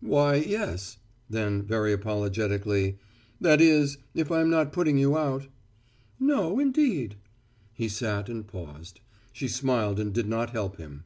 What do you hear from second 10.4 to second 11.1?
help him.